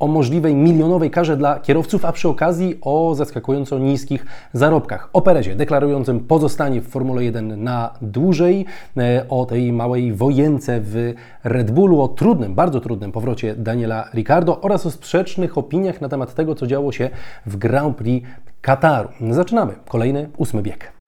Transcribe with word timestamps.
o 0.00 0.06
możliwej 0.06 0.54
milionowej 0.54 1.10
karze 1.10 1.36
dla 1.36 1.60
kierowców, 1.60 2.04
a 2.04 2.12
przy 2.12 2.28
okazji 2.28 2.78
o 2.82 3.14
zaskakująco 3.14 3.78
niskich 3.78 4.26
zarobkach. 4.52 5.10
O 5.12 5.22
Perezie 5.22 5.56
deklarującym 5.56 6.20
pozostanie 6.20 6.80
w 6.80 6.88
Formule 6.88 7.24
1 7.24 7.64
na 7.64 7.94
dłużej, 8.02 8.66
e, 8.96 9.24
o 9.28 9.46
tej 9.46 9.72
małej 9.72 10.12
wojence 10.12 10.80
w 10.82 11.14
Red 11.44 11.70
Bullu, 11.70 12.00
o 12.00 12.08
trudnym, 12.08 12.54
bardzo 12.54 12.80
trudnym 12.80 13.12
powrocie 13.12 13.54
Daniela 13.54 14.08
Ricardo 14.14 14.60
oraz 14.60 14.86
o 14.86 14.90
sprzecznych 14.90 15.58
opiniach 15.58 16.00
na 16.00 16.08
temat 16.08 16.34
tego, 16.34 16.54
co 16.54 16.66
działo 16.66 16.92
się 16.92 17.10
w 17.46 17.56
Grand 17.56 17.96
Prix 17.96 18.28
Kataru. 18.60 19.08
Zaczynamy. 19.30 19.74
Kolejny 19.88 20.28
ósmy 20.36 20.62
bieg. 20.62 20.99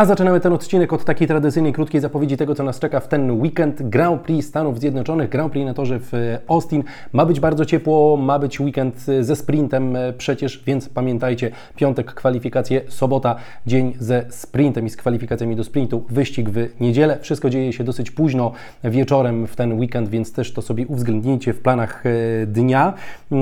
A 0.00 0.04
zaczynamy 0.04 0.40
ten 0.40 0.52
odcinek 0.52 0.92
od 0.92 1.04
takiej 1.04 1.28
tradycyjnej, 1.28 1.72
krótkiej 1.72 2.00
zapowiedzi 2.00 2.36
tego, 2.36 2.54
co 2.54 2.62
nas 2.62 2.78
czeka 2.78 3.00
w 3.00 3.08
ten 3.08 3.40
weekend. 3.40 3.82
Grand 3.82 4.22
Prix 4.22 4.48
Stanów 4.48 4.80
Zjednoczonych, 4.80 5.28
Grand 5.30 5.52
Prix 5.52 5.66
na 5.66 5.74
torze 5.74 5.98
w 6.00 6.12
Austin. 6.48 6.84
Ma 7.12 7.26
być 7.26 7.40
bardzo 7.40 7.64
ciepło, 7.64 8.16
ma 8.16 8.38
być 8.38 8.60
weekend 8.60 9.06
ze 9.20 9.36
sprintem 9.36 9.96
przecież, 10.18 10.62
więc 10.66 10.88
pamiętajcie, 10.88 11.50
piątek 11.76 12.14
kwalifikacje, 12.14 12.80
sobota 12.88 13.36
dzień 13.66 13.94
ze 13.98 14.24
sprintem 14.28 14.86
i 14.86 14.90
z 14.90 14.96
kwalifikacjami 14.96 15.56
do 15.56 15.64
sprintu, 15.64 16.04
wyścig 16.10 16.50
w 16.50 16.80
niedzielę. 16.80 17.18
Wszystko 17.20 17.50
dzieje 17.50 17.72
się 17.72 17.84
dosyć 17.84 18.10
późno 18.10 18.52
wieczorem 18.84 19.46
w 19.46 19.56
ten 19.56 19.78
weekend, 19.78 20.08
więc 20.08 20.32
też 20.32 20.52
to 20.52 20.62
sobie 20.62 20.86
uwzględnijcie 20.86 21.52
w 21.52 21.60
planach 21.60 22.06
e, 22.06 22.46
dnia. 22.46 22.94
E, 23.32 23.36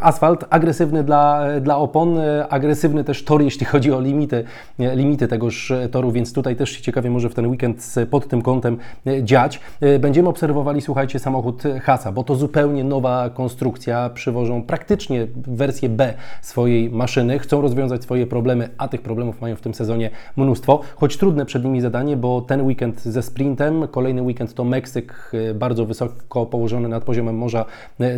asfalt 0.00 0.44
agresywny 0.50 1.04
dla, 1.04 1.44
dla 1.60 1.78
opon, 1.78 2.18
e, 2.18 2.48
agresywny 2.48 3.04
też 3.04 3.24
tor, 3.24 3.42
jeśli 3.42 3.66
chodzi 3.66 3.92
o 3.92 4.00
limity, 4.00 4.44
limity 4.78 5.28
tegoż 5.28 5.72
więc 6.12 6.32
tutaj 6.32 6.56
też 6.56 6.70
się 6.70 6.82
ciekawie 6.82 7.10
może 7.10 7.28
w 7.28 7.34
ten 7.34 7.46
weekend 7.46 7.94
pod 8.10 8.28
tym 8.28 8.42
kątem 8.42 8.78
e, 9.06 9.24
dziać. 9.24 9.60
E, 9.80 9.98
będziemy 9.98 10.28
obserwowali, 10.28 10.80
słuchajcie, 10.80 11.18
samochód 11.18 11.62
Hasa, 11.82 12.12
bo 12.12 12.24
to 12.24 12.34
zupełnie 12.34 12.84
nowa 12.84 13.30
konstrukcja. 13.30 14.10
Przywożą 14.10 14.62
praktycznie 14.62 15.26
wersję 15.36 15.88
B 15.88 16.14
swojej 16.42 16.90
maszyny, 16.90 17.38
chcą 17.38 17.60
rozwiązać 17.60 18.02
swoje 18.02 18.26
problemy, 18.26 18.68
a 18.78 18.88
tych 18.88 19.02
problemów 19.02 19.40
mają 19.40 19.56
w 19.56 19.60
tym 19.60 19.74
sezonie 19.74 20.10
mnóstwo, 20.36 20.80
choć 20.96 21.16
trudne 21.16 21.46
przed 21.46 21.64
nimi 21.64 21.80
zadanie, 21.80 22.16
bo 22.16 22.40
ten 22.40 22.62
weekend 22.66 23.02
ze 23.02 23.22
sprintem, 23.22 23.88
kolejny 23.88 24.22
weekend 24.22 24.54
to 24.54 24.64
Meksyk, 24.64 25.32
e, 25.50 25.54
bardzo 25.54 25.86
wysoko 25.86 26.46
położony 26.46 26.88
nad 26.88 27.04
poziomem 27.04 27.36
morza 27.36 27.64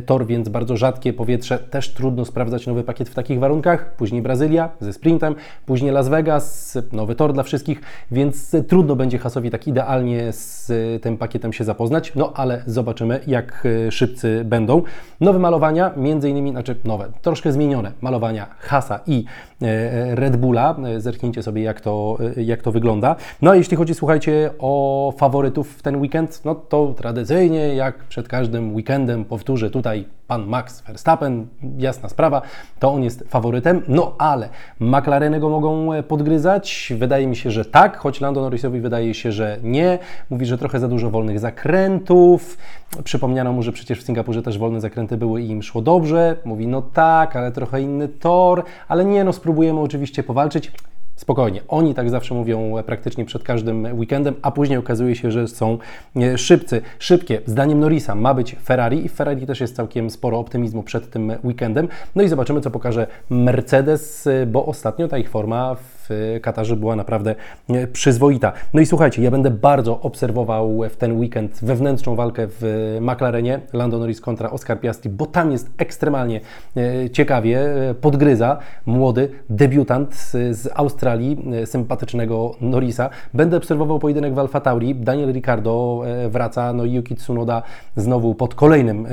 tor, 0.06 0.26
więc 0.26 0.48
bardzo 0.48 0.76
rzadkie 0.76 1.12
powietrze, 1.12 1.58
też 1.58 1.94
trudno 1.94 2.24
sprawdzać 2.24 2.66
nowy 2.66 2.84
pakiet 2.84 3.08
w 3.08 3.14
takich 3.14 3.38
warunkach. 3.38 3.96
Później 3.96 4.22
Brazylia 4.22 4.70
ze 4.80 4.92
sprintem, 4.92 5.34
później 5.66 5.92
Las 5.92 6.08
Vegas, 6.08 6.78
nowy 6.92 7.14
tor 7.14 7.32
dla 7.32 7.42
wszystkich 7.42 7.53
wszystkich, 7.54 7.80
więc 8.10 8.56
trudno 8.68 8.96
będzie 8.96 9.18
Hasowi 9.18 9.50
tak 9.50 9.66
idealnie 9.66 10.32
z 10.32 10.72
tym 11.02 11.16
pakietem 11.16 11.52
się 11.52 11.64
zapoznać, 11.64 12.12
no 12.14 12.32
ale 12.34 12.62
zobaczymy, 12.66 13.20
jak 13.26 13.66
e, 13.86 13.92
szybcy 13.92 14.42
będą. 14.44 14.82
Nowe 15.20 15.38
malowania, 15.38 15.92
między 15.96 16.30
innymi, 16.30 16.50
znaczy 16.50 16.76
nowe, 16.84 17.08
troszkę 17.22 17.52
zmienione 17.52 17.92
malowania 18.00 18.46
Hasa 18.58 19.00
i 19.06 19.24
e, 19.62 20.14
Red 20.14 20.36
Bulla. 20.36 20.76
E, 20.84 21.00
zerknijcie 21.00 21.42
sobie, 21.42 21.62
jak 21.62 21.80
to, 21.80 22.18
jak 22.36 22.62
to 22.62 22.72
wygląda. 22.72 23.16
No 23.42 23.50
a 23.50 23.56
jeśli 23.56 23.76
chodzi, 23.76 23.94
słuchajcie, 23.94 24.50
o 24.58 25.12
faworytów 25.16 25.78
w 25.78 25.82
ten 25.82 25.96
weekend, 25.96 26.44
no 26.44 26.54
to 26.54 26.94
tradycyjnie, 26.96 27.74
jak 27.74 28.04
przed 28.04 28.28
każdym 28.28 28.74
weekendem, 28.74 29.24
powtórzę 29.24 29.70
tutaj 29.70 30.04
pan 30.26 30.46
Max 30.46 30.80
Verstappen, 30.80 31.46
jasna 31.78 32.08
sprawa, 32.08 32.42
to 32.78 32.92
on 32.92 33.02
jest 33.02 33.24
faworytem, 33.28 33.82
no 33.88 34.14
ale 34.18 34.48
McLareny 34.80 35.40
go 35.40 35.48
mogą 35.48 35.88
podgryzać. 36.02 36.92
Wydaje 36.96 37.26
mi 37.26 37.36
się, 37.36 37.43
że 37.50 37.64
tak, 37.64 37.96
choć 37.96 38.20
Lando 38.20 38.40
Norrisowi 38.40 38.80
wydaje 38.80 39.14
się, 39.14 39.32
że 39.32 39.58
nie. 39.62 39.98
Mówi, 40.30 40.46
że 40.46 40.58
trochę 40.58 40.80
za 40.80 40.88
dużo 40.88 41.10
wolnych 41.10 41.40
zakrętów. 41.40 42.58
Przypomniano 43.04 43.52
mu, 43.52 43.62
że 43.62 43.72
przecież 43.72 44.00
w 44.00 44.02
Singapurze 44.02 44.42
też 44.42 44.58
wolne 44.58 44.80
zakręty 44.80 45.16
były 45.16 45.42
i 45.42 45.50
im 45.50 45.62
szło 45.62 45.82
dobrze. 45.82 46.36
Mówi, 46.44 46.66
no 46.66 46.82
tak, 46.82 47.36
ale 47.36 47.52
trochę 47.52 47.82
inny 47.82 48.08
tor, 48.08 48.62
ale 48.88 49.04
nie, 49.04 49.24
no 49.24 49.32
spróbujemy 49.32 49.80
oczywiście 49.80 50.22
powalczyć. 50.22 50.72
Spokojnie, 51.16 51.60
oni 51.68 51.94
tak 51.94 52.10
zawsze 52.10 52.34
mówią 52.34 52.74
praktycznie 52.86 53.24
przed 53.24 53.42
każdym 53.42 53.88
weekendem, 53.92 54.34
a 54.42 54.50
później 54.50 54.78
okazuje 54.78 55.16
się, 55.16 55.30
że 55.30 55.48
są 55.48 55.78
e, 56.16 56.38
szybcy. 56.38 56.82
Szybkie, 56.98 57.40
zdaniem 57.46 57.80
Norrisa 57.80 58.14
ma 58.14 58.34
być 58.34 58.56
Ferrari 58.64 59.04
i 59.04 59.08
w 59.08 59.12
Ferrari 59.12 59.46
też 59.46 59.60
jest 59.60 59.76
całkiem 59.76 60.10
sporo 60.10 60.38
optymizmu 60.38 60.82
przed 60.82 61.10
tym 61.10 61.32
weekendem. 61.44 61.88
No 62.14 62.22
i 62.22 62.28
zobaczymy, 62.28 62.60
co 62.60 62.70
pokaże 62.70 63.06
Mercedes, 63.30 64.26
e, 64.26 64.46
bo 64.46 64.66
ostatnio 64.66 65.08
ta 65.08 65.18
ich 65.18 65.30
forma 65.30 65.74
w 65.74 66.03
w 66.08 66.38
Katarze 66.42 66.76
była 66.76 66.96
naprawdę 66.96 67.34
e, 67.68 67.86
przyzwoita. 67.86 68.52
No 68.74 68.80
i 68.80 68.86
słuchajcie, 68.86 69.22
ja 69.22 69.30
będę 69.30 69.50
bardzo 69.50 70.00
obserwował 70.00 70.80
w 70.90 70.96
ten 70.96 71.18
weekend 71.18 71.58
wewnętrzną 71.62 72.16
walkę 72.16 72.46
w 72.48 72.98
McLarenie, 73.00 73.60
Lando 73.72 73.98
Norris 73.98 74.20
kontra 74.20 74.50
Oscar 74.50 74.80
Piastri, 74.80 75.10
bo 75.10 75.26
tam 75.26 75.52
jest 75.52 75.70
ekstremalnie 75.78 76.40
e, 76.76 77.10
ciekawie, 77.10 77.60
e, 77.90 77.94
podgryza 77.94 78.58
młody 78.86 79.30
debiutant 79.50 80.14
z 80.50 80.68
Australii, 80.74 81.44
sympatycznego 81.64 82.54
Norrisa. 82.60 83.10
Będę 83.34 83.56
obserwował 83.56 83.98
pojedynek 83.98 84.34
w 84.34 84.38
Alfa 84.38 84.60
Tauri, 84.60 84.94
Daniel 84.94 85.32
Ricciardo 85.32 86.02
wraca, 86.28 86.72
no 86.72 86.84
i 86.84 86.92
Yuki 86.92 87.16
Tsunoda 87.16 87.62
znowu 87.96 88.34
pod 88.34 88.54
kolejnym 88.54 89.06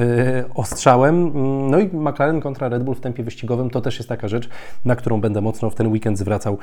ostrzałem, 0.56 1.32
no 1.70 1.80
i 1.80 1.86
McLaren 1.86 2.42
kontra 2.42 2.70
Red 2.70 2.84
Bull 2.84 2.96
w 2.96 3.02
tempie 3.02 3.24
wyścigowym, 3.24 3.70
to 3.70 3.82
też 3.82 3.98
jest 3.98 4.10
taka 4.10 4.28
rzecz, 4.28 4.50
na 4.86 4.96
którą 4.96 5.22
będę 5.22 5.42
mocno 5.42 5.70
w 5.70 5.76
ten 5.76 5.88
weekend 5.88 6.18
zwracał 6.18 6.58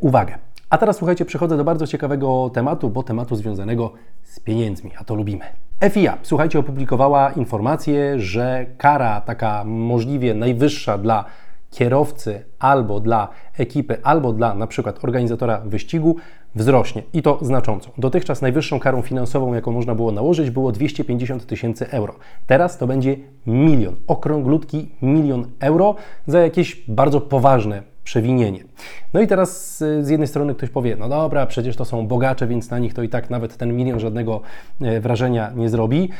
uwagę. 0.00 0.38
A 0.70 0.78
teraz 0.78 0.96
słuchajcie, 0.96 1.24
przechodzę 1.24 1.56
do 1.56 1.64
bardzo 1.64 1.86
ciekawego 1.86 2.50
tematu, 2.54 2.90
bo 2.90 3.02
tematu 3.02 3.36
związanego 3.36 3.92
z 4.22 4.40
pieniędzmi, 4.40 4.90
a 4.98 5.04
to 5.04 5.14
lubimy. 5.14 5.44
FIA, 5.90 6.18
słuchajcie, 6.22 6.58
opublikowała 6.58 7.30
informację, 7.30 8.20
że 8.20 8.66
kara 8.78 9.20
taka 9.20 9.64
możliwie 9.64 10.34
najwyższa 10.34 10.98
dla 10.98 11.24
kierowcy 11.70 12.44
albo 12.58 13.00
dla 13.00 13.28
ekipy, 13.58 13.98
albo 14.02 14.32
dla 14.32 14.54
na 14.54 14.66
przykład 14.66 15.04
organizatora 15.04 15.60
wyścigu 15.60 16.16
wzrośnie 16.54 17.02
i 17.12 17.22
to 17.22 17.38
znacząco. 17.42 17.90
Dotychczas 17.98 18.42
najwyższą 18.42 18.80
karą 18.80 19.02
finansową, 19.02 19.54
jaką 19.54 19.72
można 19.72 19.94
było 19.94 20.12
nałożyć, 20.12 20.50
było 20.50 20.72
250 20.72 21.46
tysięcy 21.46 21.90
euro. 21.90 22.14
Teraz 22.46 22.78
to 22.78 22.86
będzie 22.86 23.16
milion, 23.46 23.96
okrąglutki 24.06 24.88
milion 25.02 25.46
euro 25.60 25.94
za 26.26 26.40
jakieś 26.40 26.84
bardzo 26.88 27.20
poważne 27.20 27.82
przewinienie. 28.08 28.64
No 29.14 29.20
i 29.20 29.26
teraz 29.26 29.82
y, 29.82 30.04
z 30.04 30.08
jednej 30.08 30.28
strony 30.28 30.54
ktoś 30.54 30.70
powie, 30.70 30.96
no 30.96 31.08
dobra, 31.08 31.46
przecież 31.46 31.76
to 31.76 31.84
są 31.84 32.06
bogacze, 32.06 32.46
więc 32.46 32.70
na 32.70 32.78
nich 32.78 32.94
to 32.94 33.02
i 33.02 33.08
tak 33.08 33.30
nawet 33.30 33.56
ten 33.56 33.76
milion 33.76 34.00
żadnego 34.00 34.40
e, 34.80 35.00
wrażenia 35.00 35.50
nie 35.56 35.68
zrobi. 35.68 36.10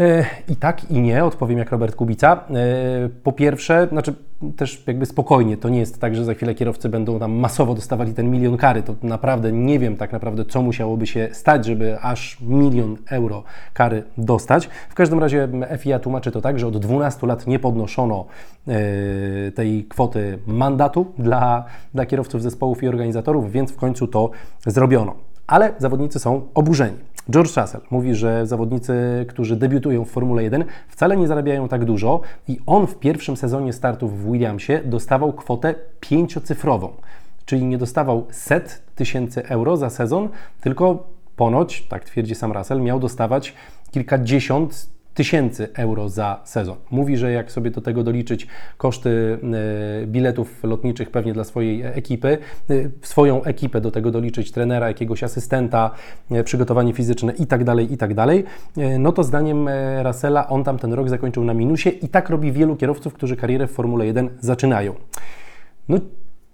E, 0.00 0.24
I 0.48 0.56
tak, 0.56 0.90
i 0.90 1.00
nie, 1.00 1.24
odpowiem 1.24 1.58
jak 1.58 1.70
Robert 1.70 1.96
Kubica. 1.96 2.32
E, 2.50 3.08
po 3.22 3.32
pierwsze, 3.32 3.88
znaczy 3.90 4.14
też 4.56 4.84
jakby 4.86 5.06
spokojnie, 5.06 5.56
to 5.56 5.68
nie 5.68 5.78
jest 5.78 6.00
tak, 6.00 6.16
że 6.16 6.24
za 6.24 6.34
chwilę 6.34 6.54
kierowcy 6.54 6.88
będą 6.88 7.18
tam 7.18 7.32
masowo 7.32 7.74
dostawali 7.74 8.14
ten 8.14 8.30
milion 8.30 8.56
kary. 8.56 8.82
To 8.82 8.94
naprawdę 9.02 9.52
nie 9.52 9.78
wiem 9.78 9.96
tak 9.96 10.12
naprawdę, 10.12 10.44
co 10.44 10.62
musiałoby 10.62 11.06
się 11.06 11.28
stać, 11.32 11.66
żeby 11.66 12.00
aż 12.00 12.40
milion 12.40 12.96
euro 13.10 13.42
kary 13.72 14.04
dostać. 14.18 14.68
W 14.88 14.94
każdym 14.94 15.18
razie 15.18 15.48
FIA 15.78 15.98
tłumaczy 15.98 16.30
to 16.30 16.40
tak, 16.40 16.58
że 16.58 16.66
od 16.66 16.78
12 16.78 17.26
lat 17.26 17.46
nie 17.46 17.58
podnoszono 17.58 18.26
e, 18.68 18.72
tej 19.52 19.84
kwoty 19.84 20.38
mandatu 20.46 21.06
dla, 21.18 21.64
dla 21.94 22.06
kierowców 22.06 22.42
zespołów 22.42 22.82
i 22.82 22.88
organizatorów, 22.88 23.52
więc 23.52 23.72
w 23.72 23.76
końcu 23.76 24.06
to 24.06 24.30
zrobiono. 24.66 25.14
Ale 25.46 25.72
zawodnicy 25.78 26.18
są 26.18 26.48
oburzeni. 26.54 26.96
George 27.30 27.56
Russell 27.56 27.80
mówi, 27.90 28.14
że 28.14 28.46
zawodnicy, 28.46 29.26
którzy 29.28 29.56
debiutują 29.56 30.04
w 30.04 30.10
Formule 30.10 30.42
1, 30.42 30.64
wcale 30.88 31.16
nie 31.16 31.26
zarabiają 31.28 31.68
tak 31.68 31.84
dużo 31.84 32.20
i 32.48 32.58
on 32.66 32.86
w 32.86 32.98
pierwszym 32.98 33.36
sezonie 33.36 33.72
startów 33.72 34.22
w 34.22 34.32
Williamsie 34.32 34.80
dostawał 34.84 35.32
kwotę 35.32 35.74
pięciocyfrową, 36.00 36.92
czyli 37.44 37.64
nie 37.64 37.78
dostawał 37.78 38.26
set 38.30 38.82
tysięcy 38.94 39.48
euro 39.48 39.76
za 39.76 39.90
sezon, 39.90 40.28
tylko 40.60 41.06
ponoć, 41.36 41.82
tak 41.82 42.04
twierdzi 42.04 42.34
sam 42.34 42.52
Russell, 42.52 42.80
miał 42.80 43.00
dostawać 43.00 43.54
kilkadziesiąt 43.90 44.88
tysięcy 45.14 45.68
euro 45.74 46.08
za 46.08 46.40
sezon. 46.44 46.76
Mówi, 46.90 47.16
że 47.16 47.32
jak 47.32 47.52
sobie 47.52 47.70
do 47.70 47.80
tego 47.80 48.04
doliczyć 48.04 48.46
koszty 48.76 49.38
e, 50.02 50.06
biletów 50.06 50.64
lotniczych 50.64 51.10
pewnie 51.10 51.32
dla 51.32 51.44
swojej 51.44 51.82
ekipy, 51.82 52.38
e, 52.70 52.74
swoją 53.02 53.42
ekipę 53.44 53.80
do 53.80 53.90
tego 53.90 54.10
doliczyć 54.10 54.52
trenera, 54.52 54.88
jakiegoś 54.88 55.22
asystenta, 55.22 55.90
e, 56.30 56.44
przygotowanie 56.44 56.92
fizyczne 56.92 57.32
i 57.32 57.46
tak 57.46 57.64
dalej, 57.64 57.92
i 57.92 57.96
tak 57.96 58.14
dalej, 58.14 58.44
no 58.98 59.12
to 59.12 59.24
zdaniem 59.24 59.68
Russella 60.02 60.48
on 60.48 60.64
tam 60.64 60.78
ten 60.78 60.92
rok 60.92 61.08
zakończył 61.08 61.44
na 61.44 61.54
minusie 61.54 61.88
i 61.88 62.08
tak 62.08 62.30
robi 62.30 62.52
wielu 62.52 62.76
kierowców, 62.76 63.14
którzy 63.14 63.36
karierę 63.36 63.66
w 63.66 63.70
Formule 63.70 64.06
1 64.06 64.30
zaczynają. 64.40 64.94
No 65.88 65.98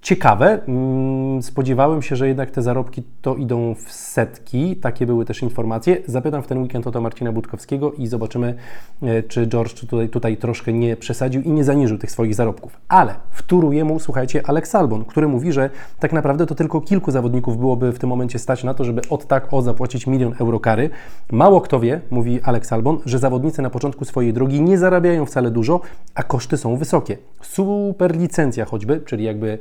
ciekawe. 0.02 0.60
Mm, 0.68 1.42
spodziewałem 1.42 2.02
się, 2.02 2.16
że 2.16 2.28
jednak 2.28 2.50
te 2.50 2.62
zarobki 2.62 3.02
to 3.22 3.34
idą 3.34 3.74
w 3.74 3.92
setki. 3.92 4.76
Takie 4.76 5.06
były 5.06 5.24
też 5.24 5.42
informacje. 5.42 5.96
Zapytam 6.06 6.42
w 6.42 6.46
ten 6.46 6.62
weekend 6.62 6.86
o 6.86 6.90
to 6.90 7.00
Marcina 7.00 7.32
Budkowskiego 7.32 7.92
i 7.92 8.06
zobaczymy, 8.06 8.54
e, 9.02 9.22
czy 9.22 9.46
George 9.46 9.74
tutaj, 9.74 10.08
tutaj 10.08 10.36
troszkę 10.36 10.72
nie 10.72 10.96
przesadził 10.96 11.42
i 11.42 11.50
nie 11.50 11.64
zaniżył 11.64 11.98
tych 11.98 12.10
swoich 12.10 12.34
zarobków. 12.34 12.80
Ale 12.88 13.14
wtóruje 13.30 13.84
mu, 13.84 14.00
słuchajcie, 14.00 14.42
Alex 14.46 14.74
Albon, 14.74 15.04
który 15.04 15.28
mówi, 15.28 15.52
że 15.52 15.70
tak 16.00 16.12
naprawdę 16.12 16.46
to 16.46 16.54
tylko 16.54 16.80
kilku 16.80 17.10
zawodników 17.10 17.58
byłoby 17.58 17.92
w 17.92 17.98
tym 17.98 18.08
momencie 18.08 18.38
stać 18.38 18.64
na 18.64 18.74
to, 18.74 18.84
żeby 18.84 19.02
od 19.10 19.26
tak 19.26 19.52
o 19.54 19.62
zapłacić 19.62 20.06
milion 20.06 20.34
euro 20.40 20.60
kary. 20.60 20.90
Mało 21.32 21.60
kto 21.60 21.80
wie, 21.80 22.00
mówi 22.10 22.40
Alex 22.42 22.72
Albon, 22.72 22.98
że 23.06 23.18
zawodnicy 23.18 23.62
na 23.62 23.70
początku 23.70 24.04
swojej 24.04 24.32
drogi 24.32 24.60
nie 24.60 24.78
zarabiają 24.78 25.26
wcale 25.26 25.50
dużo, 25.50 25.80
a 26.14 26.22
koszty 26.22 26.56
są 26.56 26.76
wysokie. 26.76 27.18
Super 27.42 28.16
licencja 28.16 28.64
choćby, 28.64 29.00
czyli 29.00 29.24
jakby 29.24 29.58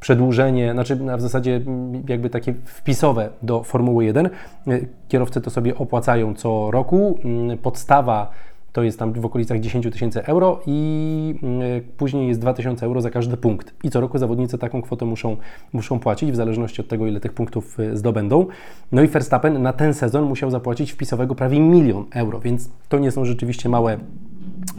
przedłużenie, 0.00 0.72
znaczy 0.72 0.96
w 0.96 1.20
zasadzie 1.20 1.60
jakby 2.08 2.30
takie 2.30 2.54
wpisowe 2.64 3.28
do 3.42 3.62
Formuły 3.62 4.04
1. 4.04 4.30
Kierowcy 5.08 5.40
to 5.40 5.50
sobie 5.50 5.78
opłacają 5.78 6.34
co 6.34 6.70
roku. 6.70 7.18
Podstawa 7.62 8.30
to 8.72 8.82
jest 8.82 8.98
tam 8.98 9.12
w 9.12 9.24
okolicach 9.24 9.60
10 9.60 9.88
tysięcy 9.92 10.24
euro 10.24 10.60
i 10.66 11.34
później 11.96 12.28
jest 12.28 12.40
2000 12.40 12.86
euro 12.86 13.00
za 13.00 13.10
każdy 13.10 13.36
punkt. 13.36 13.74
I 13.84 13.90
co 13.90 14.00
roku 14.00 14.18
zawodnicy 14.18 14.58
taką 14.58 14.82
kwotę 14.82 15.04
muszą, 15.04 15.36
muszą 15.72 15.98
płacić 15.98 16.32
w 16.32 16.36
zależności 16.36 16.80
od 16.80 16.88
tego, 16.88 17.06
ile 17.06 17.20
tych 17.20 17.32
punktów 17.32 17.80
y, 17.80 17.96
zdobędą. 17.96 18.46
No 18.92 19.02
i 19.02 19.08
Verstappen 19.08 19.62
na 19.62 19.72
ten 19.72 19.94
sezon 19.94 20.24
musiał 20.24 20.50
zapłacić 20.50 20.92
wpisowego 20.92 21.34
prawie 21.34 21.60
milion 21.60 22.04
euro, 22.14 22.40
więc 22.40 22.70
to 22.88 22.98
nie 22.98 23.10
są 23.10 23.24
rzeczywiście 23.24 23.68
małe 23.68 23.98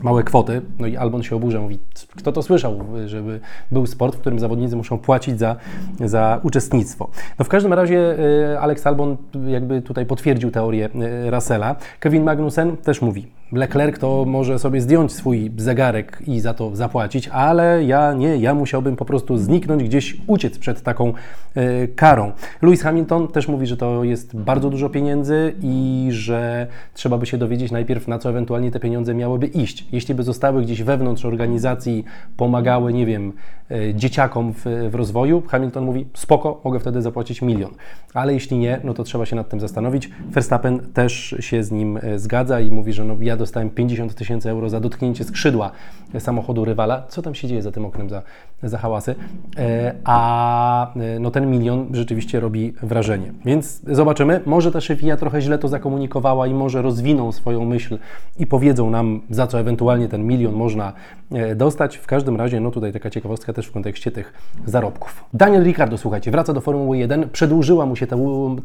małe 0.03 0.23
kwoty. 0.23 0.61
No 0.79 0.87
i 0.87 0.97
Albon 0.97 1.23
się 1.23 1.35
oburza, 1.35 1.61
mówi, 1.61 1.79
kto 2.15 2.31
to 2.31 2.41
słyszał, 2.41 2.79
żeby 3.05 3.39
był 3.71 3.85
sport, 3.85 4.15
w 4.15 4.19
którym 4.19 4.39
zawodnicy 4.39 4.75
muszą 4.75 4.97
płacić 4.97 5.39
za, 5.39 5.55
za 5.99 6.39
uczestnictwo. 6.43 7.09
No 7.39 7.45
w 7.45 7.49
każdym 7.49 7.73
razie 7.73 8.19
y, 8.53 8.59
Alex 8.59 8.87
Albon 8.87 9.17
jakby 9.47 9.81
tutaj 9.81 10.05
potwierdził 10.05 10.51
teorię 10.51 10.89
y, 11.27 11.31
Russella. 11.31 11.75
Kevin 11.99 12.23
Magnussen 12.23 12.77
też 12.77 13.01
mówi, 13.01 13.27
Leclerc 13.51 13.99
to 13.99 14.25
może 14.27 14.59
sobie 14.59 14.81
zdjąć 14.81 15.11
swój 15.11 15.51
zegarek 15.57 16.23
i 16.27 16.39
za 16.39 16.53
to 16.53 16.75
zapłacić, 16.75 17.27
ale 17.27 17.83
ja 17.83 18.13
nie, 18.13 18.37
ja 18.37 18.53
musiałbym 18.53 18.95
po 18.95 19.05
prostu 19.05 19.37
zniknąć, 19.37 19.83
gdzieś 19.83 20.17
uciec 20.27 20.57
przed 20.57 20.81
taką 20.81 21.13
y, 21.57 21.87
karą. 21.95 22.31
Lewis 22.61 22.81
Hamilton 22.81 23.27
też 23.27 23.47
mówi, 23.47 23.67
że 23.67 23.77
to 23.77 24.03
jest 24.03 24.35
bardzo 24.35 24.69
dużo 24.69 24.89
pieniędzy 24.89 25.55
i 25.61 26.07
że 26.11 26.67
trzeba 26.93 27.17
by 27.17 27.25
się 27.25 27.37
dowiedzieć 27.37 27.71
najpierw, 27.71 28.07
na 28.07 28.19
co 28.19 28.29
ewentualnie 28.29 28.71
te 28.71 28.79
pieniądze 28.79 29.13
miałyby 29.13 29.47
iść. 29.47 29.87
Jeśli 29.91 30.15
by 30.15 30.23
zostały 30.23 30.61
gdzieś 30.61 30.83
wewnątrz 30.83 31.25
organizacji, 31.25 32.05
pomagały, 32.37 32.93
nie 32.93 33.05
wiem, 33.05 33.33
y, 33.71 33.93
dzieciakom 33.95 34.53
w, 34.53 34.89
w 34.89 34.95
rozwoju, 34.95 35.43
Hamilton 35.47 35.83
mówi, 35.83 36.05
spoko, 36.13 36.61
mogę 36.63 36.79
wtedy 36.79 37.01
zapłacić 37.01 37.41
milion. 37.41 37.71
Ale 38.13 38.33
jeśli 38.33 38.57
nie, 38.57 38.79
no 38.83 38.93
to 38.93 39.03
trzeba 39.03 39.25
się 39.25 39.35
nad 39.35 39.49
tym 39.49 39.59
zastanowić. 39.59 40.09
Verstappen 40.29 40.79
też 40.93 41.35
się 41.39 41.63
z 41.63 41.71
nim 41.71 41.97
y, 41.97 42.19
zgadza 42.19 42.59
i 42.59 42.71
mówi, 42.71 42.93
że 42.93 43.03
no 43.03 43.15
ja 43.21 43.37
dostałem 43.41 43.69
50 43.69 44.15
tysięcy 44.15 44.49
euro 44.49 44.69
za 44.69 44.79
dotknięcie 44.79 45.23
skrzydła 45.23 45.71
samochodu 46.19 46.65
rywala. 46.65 47.03
Co 47.09 47.21
tam 47.21 47.35
się 47.35 47.47
dzieje 47.47 47.61
za 47.61 47.71
tym 47.71 47.85
oknem 47.85 48.09
za, 48.09 48.21
za 48.63 48.77
hałasy? 48.77 49.15
E, 49.57 49.95
a 50.03 50.93
e, 50.95 51.19
no 51.19 51.31
ten 51.31 51.51
milion 51.51 51.87
rzeczywiście 51.91 52.39
robi 52.39 52.73
wrażenie. 52.83 53.33
Więc 53.45 53.81
zobaczymy. 53.87 54.41
Może 54.45 54.71
ta 54.71 54.81
FIA 54.81 55.17
trochę 55.17 55.41
źle 55.41 55.57
to 55.57 55.67
zakomunikowała 55.67 56.47
i 56.47 56.53
może 56.53 56.81
rozwiną 56.81 57.31
swoją 57.31 57.65
myśl 57.65 57.97
i 58.39 58.47
powiedzą 58.47 58.89
nam, 58.89 59.21
za 59.29 59.47
co 59.47 59.59
ewentualnie 59.59 60.07
ten 60.07 60.23
milion 60.23 60.53
można 60.53 60.93
e, 61.31 61.55
dostać. 61.55 61.97
W 61.97 62.07
każdym 62.07 62.35
razie, 62.35 62.59
no 62.59 62.71
tutaj 62.71 62.93
taka 62.93 63.09
ciekawostka 63.09 63.53
też 63.53 63.67
w 63.67 63.71
kontekście 63.71 64.11
tych 64.11 64.33
zarobków. 64.65 65.25
Daniel 65.33 65.63
Ricardo, 65.63 65.97
słuchajcie, 65.97 66.31
wraca 66.31 66.53
do 66.53 66.61
Formuły 66.61 66.97
1. 66.97 67.29
Przedłużyła 67.29 67.85
mu 67.85 67.95
się 67.95 68.07
ta, 68.07 68.15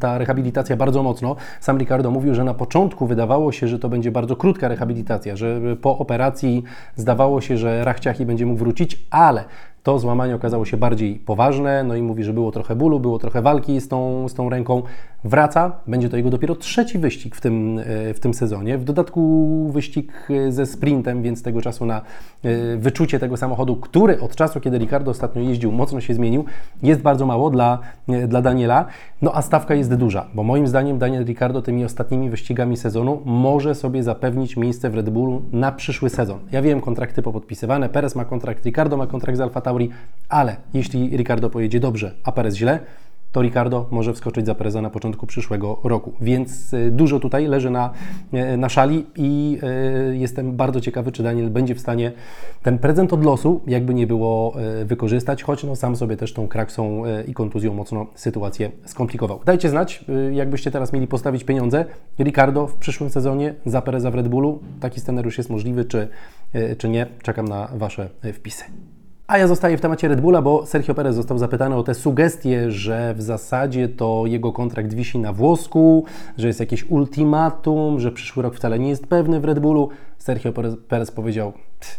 ta 0.00 0.18
rehabilitacja 0.18 0.76
bardzo 0.76 1.02
mocno. 1.02 1.36
Sam 1.60 1.78
Ricardo 1.78 2.10
mówił, 2.10 2.34
że 2.34 2.44
na 2.44 2.54
początku 2.54 3.06
wydawało 3.06 3.52
się, 3.52 3.68
że 3.68 3.78
to 3.78 3.88
będzie 3.88 4.10
bardzo 4.10 4.36
krótka 4.36 4.65
rehabilitacja, 4.68 5.36
że 5.36 5.60
po 5.80 5.98
operacji 5.98 6.62
zdawało 6.96 7.40
się, 7.40 7.58
że 7.58 7.84
Rachciachi 7.84 8.26
będzie 8.26 8.46
mógł 8.46 8.58
wrócić, 8.58 9.06
ale 9.10 9.44
to 9.82 9.98
złamanie 9.98 10.34
okazało 10.34 10.64
się 10.64 10.76
bardziej 10.76 11.14
poważne, 11.14 11.84
no 11.84 11.96
i 11.96 12.02
mówi, 12.02 12.24
że 12.24 12.32
było 12.32 12.52
trochę 12.52 12.76
bólu, 12.76 13.00
było 13.00 13.18
trochę 13.18 13.42
walki 13.42 13.80
z 13.80 13.88
tą, 13.88 14.28
z 14.28 14.34
tą 14.34 14.50
ręką. 14.50 14.82
Wraca, 15.24 15.72
będzie 15.86 16.08
to 16.08 16.16
jego 16.16 16.30
dopiero 16.30 16.54
trzeci 16.54 16.98
wyścig 16.98 17.36
w 17.36 17.40
tym, 17.40 17.78
e, 17.78 18.14
w 18.14 18.20
tym 18.20 18.34
sezonie. 18.34 18.78
W 18.78 18.84
dodatku 18.84 19.70
wyścig 19.72 20.12
e, 20.30 20.52
ze 20.52 20.66
sprintem, 20.66 21.22
więc 21.22 21.42
tego 21.42 21.62
czasu 21.62 21.86
na 21.86 22.00
e, 22.44 22.76
wyczucie 22.76 23.18
tego 23.18 23.36
samochodu, 23.36 23.76
który 23.76 24.20
od 24.20 24.36
czasu, 24.36 24.60
kiedy 24.60 24.78
Ricardo 24.78 25.10
ostatnio 25.10 25.42
jeździł, 25.42 25.72
mocno 25.72 26.00
się 26.00 26.14
zmienił, 26.14 26.44
jest 26.82 27.00
bardzo 27.00 27.26
mało 27.26 27.50
dla, 27.50 27.78
dla 28.28 28.42
Daniela. 28.42 28.86
No 29.22 29.32
a 29.34 29.42
stawka 29.42 29.74
jest 29.74 29.94
duża, 29.94 30.26
bo 30.34 30.42
moim 30.42 30.66
zdaniem 30.66 30.98
Daniel 30.98 31.24
Ricardo 31.24 31.62
tymi 31.62 31.84
ostatnimi 31.84 32.30
wyścigami 32.30 32.76
sezonu 32.76 33.22
może 33.24 33.74
sobie 33.74 34.02
zapewnić 34.02 34.56
miejsce 34.56 34.90
w 34.90 34.94
Red 34.94 35.10
Bullu 35.10 35.42
na 35.52 35.72
przyszły 35.72 36.10
sezon. 36.10 36.38
Ja 36.52 36.62
wiem, 36.62 36.80
kontrakty 36.80 37.22
popodpisywane, 37.22 37.88
Perez 37.88 38.14
ma 38.14 38.24
kontrakt, 38.24 38.64
Ricardo 38.64 38.96
ma 38.96 39.06
kontrakt 39.06 39.38
z 39.38 39.40
Alfa 39.40 39.60
Tauri, 39.60 39.90
ale 40.28 40.56
jeśli 40.74 41.16
Ricardo 41.16 41.50
pojedzie 41.50 41.80
dobrze, 41.80 42.14
a 42.24 42.32
Perez 42.32 42.54
źle, 42.54 42.80
to 43.36 43.42
Ricardo 43.42 43.86
może 43.90 44.12
wskoczyć 44.12 44.46
za 44.46 44.54
Pereza 44.54 44.82
na 44.82 44.90
początku 44.90 45.26
przyszłego 45.26 45.80
roku. 45.84 46.12
Więc 46.20 46.72
y, 46.72 46.90
dużo 46.90 47.20
tutaj 47.20 47.46
leży 47.46 47.70
na, 47.70 47.90
y, 48.34 48.56
na 48.56 48.68
szali 48.68 49.06
i 49.16 49.58
y, 50.10 50.16
jestem 50.16 50.56
bardzo 50.56 50.80
ciekawy, 50.80 51.12
czy 51.12 51.22
Daniel 51.22 51.50
będzie 51.50 51.74
w 51.74 51.80
stanie 51.80 52.12
ten 52.62 52.78
prezent 52.78 53.12
od 53.12 53.24
losu, 53.24 53.60
jakby 53.66 53.94
nie 53.94 54.06
było, 54.06 54.54
wykorzystać, 54.84 55.42
choć 55.42 55.64
no, 55.64 55.76
sam 55.76 55.96
sobie 55.96 56.16
też 56.16 56.32
tą 56.32 56.48
kraksą 56.48 57.02
i 57.28 57.34
kontuzją 57.34 57.74
mocno 57.74 58.06
sytuację 58.14 58.70
skomplikował. 58.84 59.40
Dajcie 59.44 59.70
znać, 59.70 60.04
jakbyście 60.32 60.70
teraz 60.70 60.92
mieli 60.92 61.06
postawić 61.06 61.44
pieniądze. 61.44 61.84
Ricardo 62.18 62.66
w 62.66 62.76
przyszłym 62.76 63.10
sezonie 63.10 63.54
za 63.66 63.82
Pereza 63.82 64.10
w 64.10 64.14
Red 64.14 64.28
Bullu. 64.28 64.58
Taki 64.80 65.00
scenariusz 65.00 65.38
jest 65.38 65.50
możliwy, 65.50 65.84
czy, 65.84 66.08
czy 66.78 66.88
nie? 66.88 67.06
Czekam 67.22 67.48
na 67.48 67.68
Wasze 67.74 68.08
wpisy. 68.32 68.64
A 69.26 69.38
ja 69.38 69.48
zostaję 69.48 69.78
w 69.78 69.80
temacie 69.80 70.08
Red 70.08 70.20
Bulla, 70.20 70.42
bo 70.42 70.66
Sergio 70.66 70.94
Perez 70.94 71.16
został 71.16 71.38
zapytany 71.38 71.76
o 71.76 71.82
te 71.82 71.94
sugestie, 71.94 72.70
że 72.70 73.14
w 73.14 73.22
zasadzie 73.22 73.88
to 73.88 74.24
jego 74.26 74.52
kontrakt 74.52 74.94
wisi 74.94 75.18
na 75.18 75.32
włosku, 75.32 76.04
że 76.38 76.46
jest 76.46 76.60
jakieś 76.60 76.90
ultimatum, 76.90 78.00
że 78.00 78.12
przyszły 78.12 78.42
rok 78.42 78.54
wcale 78.54 78.78
nie 78.78 78.88
jest 78.88 79.06
pewny 79.06 79.40
w 79.40 79.44
Red 79.44 79.58
Bullu. 79.58 79.88
Sergio 80.18 80.52
Perez, 80.88 81.10
powiedział, 81.10 81.52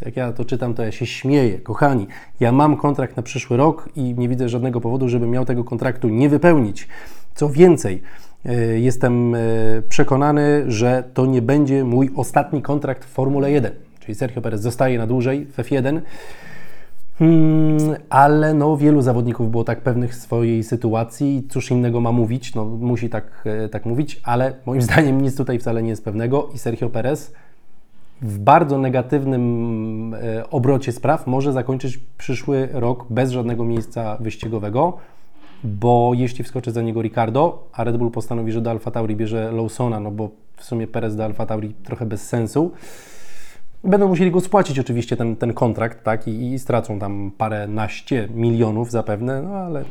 jak 0.05 0.17
ja 0.17 0.33
to 0.33 0.45
czytam, 0.45 0.73
to 0.73 0.83
ja 0.83 0.91
się 0.91 1.05
śmieję, 1.05 1.59
kochani. 1.59 2.07
Ja 2.39 2.51
mam 2.51 2.77
kontrakt 2.77 3.17
na 3.17 3.23
przyszły 3.23 3.57
rok 3.57 3.89
i 3.95 4.15
nie 4.17 4.29
widzę 4.29 4.49
żadnego 4.49 4.81
powodu, 4.81 5.09
żebym 5.09 5.29
miał 5.29 5.45
tego 5.45 5.63
kontraktu 5.63 6.09
nie 6.09 6.29
wypełnić. 6.29 6.87
Co 7.35 7.49
więcej, 7.49 8.01
e, 8.45 8.55
jestem 8.79 9.35
e, 9.35 9.39
przekonany, 9.89 10.63
że 10.67 11.03
to 11.13 11.25
nie 11.25 11.41
będzie 11.41 11.83
mój 11.83 12.09
ostatni 12.15 12.61
kontrakt 12.61 13.05
w 13.05 13.09
Formule 13.09 13.51
1. 13.51 13.71
Czyli 13.99 14.15
Sergio 14.15 14.41
Perez 14.41 14.61
zostaje 14.61 14.97
na 14.97 15.07
dłużej 15.07 15.45
w 15.45 15.57
F1. 15.57 16.01
Hmm, 17.19 17.77
ale 18.09 18.53
no, 18.53 18.77
wielu 18.77 19.01
zawodników 19.01 19.51
było 19.51 19.63
tak 19.63 19.81
pewnych 19.81 20.15
swojej 20.15 20.63
sytuacji 20.63 21.37
i 21.37 21.47
cóż 21.47 21.71
innego 21.71 22.01
ma 22.01 22.11
mówić, 22.11 22.55
no, 22.55 22.65
musi 22.65 23.09
tak, 23.09 23.43
e, 23.45 23.69
tak 23.69 23.85
mówić, 23.85 24.21
ale 24.23 24.53
moim 24.65 24.81
zdaniem 24.87 25.21
nic 25.21 25.37
tutaj 25.37 25.59
wcale 25.59 25.83
nie 25.83 25.89
jest 25.89 26.03
pewnego 26.03 26.49
i 26.53 26.57
Sergio 26.57 26.89
Perez 26.89 27.33
w 28.21 28.39
bardzo 28.39 28.77
negatywnym 28.77 30.13
e, 30.13 30.49
obrocie 30.49 30.91
spraw 30.91 31.27
może 31.27 31.53
zakończyć 31.53 31.99
przyszły 32.17 32.69
rok 32.71 33.05
bez 33.09 33.31
żadnego 33.31 33.65
miejsca 33.65 34.17
wyścigowego, 34.19 34.97
bo 35.63 36.11
jeśli 36.15 36.43
wskoczy 36.43 36.71
za 36.71 36.81
niego 36.81 37.01
Ricardo, 37.01 37.67
a 37.73 37.83
Red 37.83 37.97
Bull 37.97 38.11
postanowi, 38.11 38.51
że 38.51 38.61
do 38.61 38.71
Alfa 38.71 38.91
Tauri 38.91 39.15
bierze 39.15 39.51
Lawsona, 39.51 39.99
no 39.99 40.11
bo 40.11 40.29
w 40.57 40.63
sumie 40.63 40.87
Perez 40.87 41.15
do 41.15 41.25
Alfa 41.25 41.45
Tauri 41.45 41.73
trochę 41.83 42.05
bez 42.05 42.27
sensu, 42.27 42.71
Będą 43.83 44.07
musieli 44.07 44.31
go 44.31 44.41
spłacić 44.41 44.79
oczywiście 44.79 45.17
ten, 45.17 45.35
ten 45.35 45.53
kontrakt, 45.53 46.03
tak, 46.03 46.27
i, 46.27 46.53
i 46.53 46.59
stracą 46.59 46.99
tam 46.99 47.31
parę 47.37 47.67
naście 47.67 48.27
milionów 48.33 48.91
zapewne, 48.91 49.41
no 49.41 49.55
ale 49.55 49.85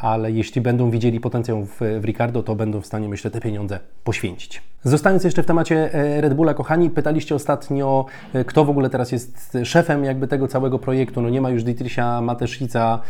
ale 0.00 0.32
jeśli 0.32 0.60
będą 0.60 0.90
widzieli 0.90 1.20
potencjał 1.20 1.64
w, 1.64 1.80
w 2.00 2.04
Ricardo, 2.04 2.42
to 2.42 2.54
będą 2.54 2.80
w 2.80 2.86
stanie, 2.86 3.08
myślę, 3.08 3.30
te 3.30 3.40
pieniądze 3.40 3.78
poświęcić. 4.04 4.62
Zostając 4.84 5.24
jeszcze 5.24 5.42
w 5.42 5.46
temacie 5.46 5.94
e, 5.94 6.20
Red 6.20 6.34
Bulla, 6.34 6.54
kochani, 6.54 6.90
pytaliście 6.90 7.34
ostatnio, 7.34 8.06
kto 8.46 8.64
w 8.64 8.70
ogóle 8.70 8.90
teraz 8.90 9.12
jest 9.12 9.58
szefem 9.64 10.04
jakby 10.04 10.28
tego 10.28 10.48
całego 10.48 10.78
projektu. 10.78 11.22
No 11.22 11.30
nie 11.30 11.40
ma 11.40 11.50
już 11.50 11.62
Dietricha 11.62 12.20
Mateszica 12.20 13.00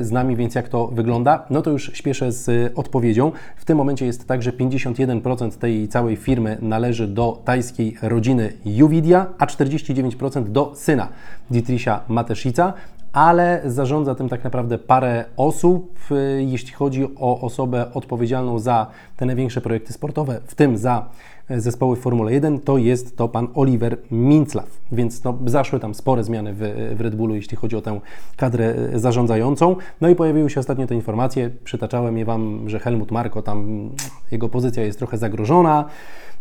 z 0.00 0.10
nami, 0.10 0.36
więc 0.36 0.54
jak 0.54 0.68
to 0.68 0.86
wygląda? 0.86 1.46
No 1.50 1.62
to 1.62 1.70
już 1.70 1.90
śpieszę 1.94 2.32
z 2.32 2.72
odpowiedzią. 2.78 3.32
W 3.56 3.64
tym 3.64 3.78
momencie 3.78 4.06
jest 4.06 4.28
tak, 4.28 4.42
że 4.42 4.52
51% 4.52 5.58
tej 5.58 5.88
całej 5.88 6.16
firmy 6.16 6.58
należy 6.62 7.08
do 7.08 7.42
tajskiej 7.44 7.96
rodziny 8.02 8.52
Juvidia, 8.64 9.26
a 9.38 9.46
49% 9.46 10.44
do 10.44 10.72
syna 10.74 11.08
Dietricha 11.50 12.00
Mateszica 12.08 12.72
ale 13.14 13.62
zarządza 13.64 14.14
tym 14.14 14.28
tak 14.28 14.44
naprawdę 14.44 14.78
parę 14.78 15.24
osób. 15.36 15.98
Jeśli 16.38 16.72
chodzi 16.72 17.04
o 17.16 17.40
osobę 17.40 17.86
odpowiedzialną 17.94 18.58
za 18.58 18.86
te 19.16 19.26
największe 19.26 19.60
projekty 19.60 19.92
sportowe, 19.92 20.40
w 20.46 20.54
tym 20.54 20.78
za 20.78 21.08
zespoły 21.50 21.96
w 21.96 22.00
Formule 22.00 22.32
1, 22.32 22.60
to 22.60 22.78
jest 22.78 23.16
to 23.16 23.28
pan 23.28 23.48
Oliver 23.54 23.96
Minclaw. 24.10 24.66
Więc 24.92 25.24
no, 25.24 25.38
zaszły 25.46 25.80
tam 25.80 25.94
spore 25.94 26.24
zmiany 26.24 26.52
w, 26.54 26.58
w 26.96 27.00
Red 27.00 27.14
Bullu, 27.14 27.34
jeśli 27.34 27.56
chodzi 27.56 27.76
o 27.76 27.82
tę 27.82 28.00
kadrę 28.36 28.74
zarządzającą. 28.94 29.76
No 30.00 30.08
i 30.08 30.14
pojawiły 30.14 30.50
się 30.50 30.60
ostatnio 30.60 30.86
te 30.86 30.94
informacje, 30.94 31.50
przytaczałem 31.64 32.18
je 32.18 32.24
Wam, 32.24 32.68
że 32.68 32.78
Helmut 32.78 33.10
Marko, 33.10 33.42
tam 33.42 33.90
jego 34.30 34.48
pozycja 34.48 34.82
jest 34.82 34.98
trochę 34.98 35.18
zagrożona. 35.18 35.84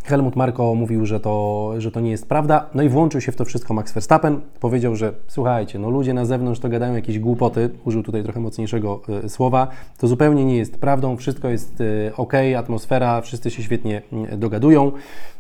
Helmut 0.04 0.36
Marko 0.36 0.76
mówił, 0.76 1.06
że 1.06 1.20
to, 1.20 1.74
że 1.78 1.92
to 1.92 2.00
nie 2.00 2.12
jest 2.12 2.30
prawda. 2.30 2.70
No 2.74 2.84
i 2.84 2.90
włączył 2.90 3.22
się 3.22 3.32
w 3.32 3.36
to 3.36 3.46
wszystko 3.46 3.74
Max 3.74 3.94
Verstappen. 3.94 4.42
Powiedział, 4.60 4.96
że 4.96 5.14
słuchajcie, 5.28 5.80
no 5.80 5.90
ludzie 5.90 6.14
na 6.14 6.26
zewnątrz 6.26 6.60
to 6.60 6.70
gadają 6.70 6.96
jakieś 6.96 7.20
głupoty. 7.20 7.70
Użył 7.86 8.04
tutaj 8.04 8.24
trochę 8.24 8.40
mocniejszego 8.40 9.02
y, 9.26 9.30
słowa. 9.30 9.68
To 9.98 10.08
zupełnie 10.08 10.46
nie 10.46 10.58
jest 10.58 10.78
prawdą. 10.78 11.18
Wszystko 11.18 11.50
jest 11.50 11.82
y, 11.82 12.12
ok, 12.18 12.34
atmosfera, 12.58 13.22
wszyscy 13.22 13.52
się 13.52 13.64
świetnie 13.64 14.02
y, 14.34 14.38
dogadują. 14.38 14.92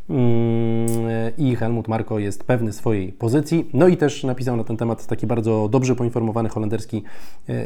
Mm, 0.09 0.97
I 1.37 1.55
Helmut 1.55 1.87
Marko 1.87 2.19
jest 2.19 2.43
pewny 2.43 2.73
swojej 2.73 3.11
pozycji. 3.11 3.69
No 3.73 3.87
i 3.87 3.97
też 3.97 4.23
napisał 4.23 4.57
na 4.57 4.63
ten 4.63 4.77
temat 4.77 5.07
taki 5.07 5.27
bardzo 5.27 5.67
dobrze 5.71 5.95
poinformowany 5.95 6.49
holenderski 6.49 7.03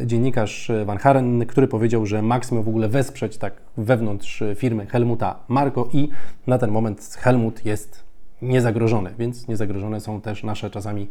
dziennikarz 0.05 0.71
Van 0.85 0.97
Haren, 0.97 1.45
który 1.45 1.67
powiedział, 1.67 2.05
że 2.05 2.21
Max 2.21 2.51
miał 2.51 2.63
w 2.63 2.67
ogóle 2.69 2.89
wesprzeć 2.89 3.37
tak 3.37 3.53
wewnątrz 3.77 4.43
firmy 4.55 4.85
Helmuta 4.85 5.39
Marko 5.47 5.89
i 5.93 6.09
na 6.47 6.57
ten 6.57 6.71
moment 6.71 6.87
moment 6.87 7.17
Helmut 7.19 7.65
jest 7.65 8.03
niezagrożony, 8.41 9.13
więc 9.19 9.47
niezagrożone 9.47 10.01
są 10.01 10.21
też 10.21 10.43
nasze 10.43 10.69
czasami 10.69 11.07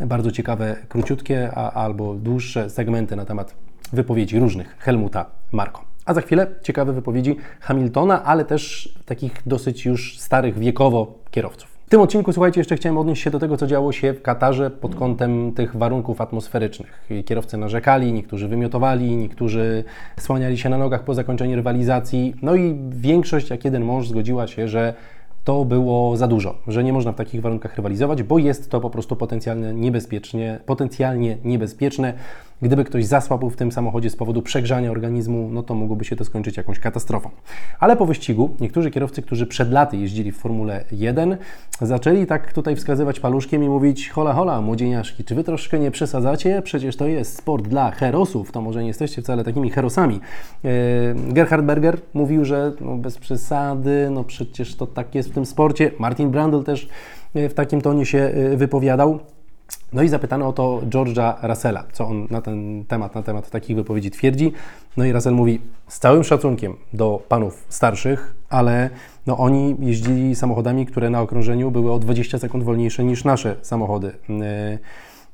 bardzo 0.00 0.32
ciekawe, 0.32 0.76
króciutkie 0.88 1.50
a, 1.54 1.72
albo 1.72 2.14
dłuższe 2.14 2.70
segmenty 2.70 3.16
na 3.16 3.24
temat 3.24 3.54
wypowiedzi 3.92 4.38
różnych 4.38 4.76
Helmuta 4.78 5.26
Marko. 5.52 5.89
A 6.10 6.14
za 6.14 6.20
chwilę 6.20 6.46
ciekawe 6.62 6.92
wypowiedzi 6.92 7.36
Hamiltona, 7.60 8.24
ale 8.24 8.44
też 8.44 8.94
takich 9.06 9.42
dosyć 9.46 9.84
już 9.84 10.18
starych 10.18 10.58
wiekowo 10.58 11.14
kierowców. 11.30 11.68
W 11.86 11.90
tym 11.90 12.00
odcinku, 12.00 12.32
słuchajcie, 12.32 12.60
jeszcze 12.60 12.76
chciałem 12.76 12.98
odnieść 12.98 13.22
się 13.22 13.30
do 13.30 13.38
tego, 13.38 13.56
co 13.56 13.66
działo 13.66 13.92
się 13.92 14.12
w 14.12 14.22
Katarze 14.22 14.70
pod 14.70 14.94
kątem 14.94 15.52
tych 15.52 15.76
warunków 15.76 16.20
atmosferycznych. 16.20 17.08
Kierowcy 17.24 17.56
narzekali, 17.56 18.12
niektórzy 18.12 18.48
wymiotowali, 18.48 19.16
niektórzy 19.16 19.84
słaniali 20.20 20.58
się 20.58 20.68
na 20.68 20.78
nogach 20.78 21.04
po 21.04 21.14
zakończeniu 21.14 21.56
rywalizacji. 21.56 22.34
No 22.42 22.54
i 22.54 22.76
większość, 22.90 23.50
jak 23.50 23.64
jeden 23.64 23.84
mąż, 23.84 24.08
zgodziła 24.08 24.46
się, 24.46 24.68
że 24.68 24.94
to 25.44 25.64
było 25.64 26.16
za 26.16 26.28
dużo, 26.28 26.58
że 26.66 26.84
nie 26.84 26.92
można 26.92 27.12
w 27.12 27.16
takich 27.16 27.40
warunkach 27.40 27.76
rywalizować, 27.76 28.22
bo 28.22 28.38
jest 28.38 28.70
to 28.70 28.80
po 28.80 28.90
prostu 28.90 29.16
potencjalnie 29.16 29.72
niebezpiecznie, 29.72 30.58
potencjalnie 30.66 31.38
niebezpieczne. 31.44 32.14
Gdyby 32.62 32.84
ktoś 32.84 33.06
zasłabł 33.06 33.50
w 33.50 33.56
tym 33.56 33.72
samochodzie 33.72 34.10
z 34.10 34.16
powodu 34.16 34.42
przegrzania 34.42 34.90
organizmu, 34.90 35.48
no 35.52 35.62
to 35.62 35.74
mogłoby 35.74 36.04
się 36.04 36.16
to 36.16 36.24
skończyć 36.24 36.56
jakąś 36.56 36.78
katastrofą. 36.78 37.30
Ale 37.80 37.96
po 37.96 38.06
wyścigu 38.06 38.50
niektórzy 38.60 38.90
kierowcy, 38.90 39.22
którzy 39.22 39.46
przed 39.46 39.72
laty 39.72 39.96
jeździli 39.96 40.32
w 40.32 40.36
Formule 40.36 40.84
1, 40.92 41.36
zaczęli 41.80 42.26
tak 42.26 42.52
tutaj 42.52 42.76
wskazywać 42.76 43.20
paluszkiem 43.20 43.64
i 43.64 43.68
mówić: 43.68 44.10
hola, 44.10 44.32
hola, 44.32 44.60
młodzieniaszki, 44.60 45.24
czy 45.24 45.34
wy 45.34 45.44
troszkę 45.44 45.78
nie 45.78 45.90
przesadzacie? 45.90 46.62
Przecież 46.62 46.96
to 46.96 47.06
jest 47.06 47.36
sport 47.36 47.68
dla 47.68 47.90
herosów, 47.90 48.52
to 48.52 48.60
może 48.60 48.80
nie 48.80 48.88
jesteście 48.88 49.22
wcale 49.22 49.44
takimi 49.44 49.70
herosami. 49.70 50.20
E, 50.64 50.68
Gerhard 51.14 51.64
Berger 51.64 51.98
mówił, 52.14 52.44
że 52.44 52.72
no 52.80 52.96
bez 52.96 53.18
przesady, 53.18 54.08
no 54.10 54.24
przecież 54.24 54.76
to 54.76 54.86
tak 54.86 55.14
jest 55.14 55.30
w 55.30 55.32
tym 55.32 55.46
sporcie. 55.46 55.90
Martin 55.98 56.30
Brandl 56.30 56.62
też 56.62 56.88
e, 57.34 57.48
w 57.48 57.54
takim 57.54 57.80
tonie 57.80 58.06
się 58.06 58.18
e, 58.18 58.56
wypowiadał. 58.56 59.20
No 59.92 60.02
i 60.02 60.08
zapytano 60.08 60.48
o 60.48 60.52
to 60.52 60.80
George'a 60.90 61.34
Russella, 61.42 61.84
co 61.92 62.06
on 62.06 62.26
na 62.30 62.40
ten 62.40 62.84
temat, 62.88 63.14
na 63.14 63.22
temat 63.22 63.50
takich 63.50 63.76
wypowiedzi 63.76 64.10
twierdzi. 64.10 64.52
No 64.96 65.04
i 65.04 65.12
Russell 65.12 65.34
mówi, 65.34 65.60
z 65.88 65.98
całym 65.98 66.24
szacunkiem 66.24 66.76
do 66.92 67.22
panów 67.28 67.66
starszych, 67.68 68.34
ale 68.48 68.90
no 69.26 69.38
oni 69.38 69.76
jeździli 69.80 70.34
samochodami, 70.34 70.86
które 70.86 71.10
na 71.10 71.20
okrążeniu 71.20 71.70
były 71.70 71.92
o 71.92 71.98
20 71.98 72.38
sekund 72.38 72.64
wolniejsze 72.64 73.04
niż 73.04 73.24
nasze 73.24 73.56
samochody. 73.62 74.12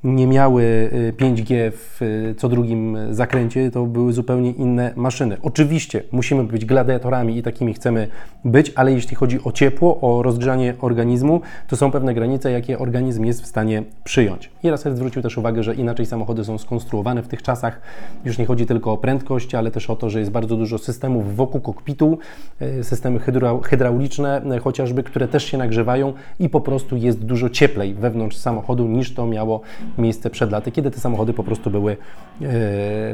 Nie 0.04 0.26
miały 0.26 0.90
5G 1.18 1.54
y, 1.54 1.70
w 1.70 2.02
y, 2.02 2.34
co 2.38 2.48
drugim 2.48 2.96
zakręcie, 3.10 3.70
to 3.70 3.86
były 3.86 4.12
zupełnie 4.12 4.50
inne 4.50 4.92
maszyny. 4.96 5.36
Oczywiście 5.42 6.02
musimy 6.12 6.44
być 6.44 6.64
gladiatorami 6.64 7.38
i 7.38 7.42
takimi 7.42 7.74
chcemy 7.74 8.08
być, 8.44 8.72
ale 8.74 8.92
jeśli 8.92 9.16
chodzi 9.16 9.38
o 9.44 9.52
ciepło, 9.52 10.00
o 10.00 10.22
rozgrzanie 10.22 10.74
organizmu, 10.80 11.40
to 11.68 11.76
są 11.76 11.90
pewne 11.90 12.14
granice, 12.14 12.50
jakie 12.50 12.78
organizm 12.78 13.24
jest 13.24 13.42
w 13.42 13.46
stanie 13.46 13.82
przyjąć. 14.04 14.50
I 14.62 14.70
Russell 14.70 14.96
zwrócił 14.96 15.22
też 15.22 15.38
uwagę, 15.38 15.62
że 15.62 15.74
inaczej 15.74 16.06
samochody 16.06 16.44
są 16.44 16.58
skonstruowane 16.58 17.22
w 17.22 17.28
tych 17.28 17.42
czasach. 17.42 17.80
Już 18.24 18.38
nie 18.38 18.46
chodzi 18.46 18.66
tylko 18.66 18.92
o 18.92 18.96
prędkość, 18.96 19.54
ale 19.54 19.70
też 19.70 19.90
o 19.90 19.96
to, 19.96 20.10
że 20.10 20.18
jest 20.18 20.30
bardzo 20.30 20.56
dużo 20.56 20.78
systemów 20.78 21.36
wokół 21.36 21.60
kokpitu, 21.60 22.18
y, 22.62 22.84
systemy 22.84 23.20
hydrauliczne 23.64 24.42
chociażby, 24.62 25.02
które 25.02 25.28
też 25.28 25.44
się 25.44 25.58
nagrzewają 25.58 26.12
i 26.38 26.48
po 26.48 26.60
prostu 26.60 26.96
jest 26.96 27.24
dużo 27.24 27.50
cieplej 27.50 27.94
wewnątrz 27.94 28.36
samochodu 28.36 28.88
niż 28.88 29.14
to 29.14 29.26
miało 29.26 29.60
miejsce 29.98 30.30
przed 30.30 30.52
laty, 30.52 30.72
kiedy 30.72 30.90
te 30.90 31.00
samochody 31.00 31.32
po 31.32 31.44
prostu 31.44 31.70
były 31.70 31.96
e, 32.42 32.46